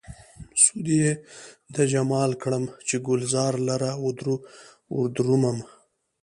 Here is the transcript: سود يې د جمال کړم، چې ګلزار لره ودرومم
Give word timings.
سود 0.63 0.87
يې 1.01 1.11
د 1.75 1.77
جمال 1.91 2.31
کړم، 2.41 2.63
چې 2.87 2.95
ګلزار 3.07 3.53
لره 3.69 3.89
ودرومم 4.97 5.57